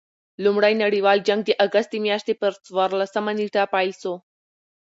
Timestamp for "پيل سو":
3.73-4.13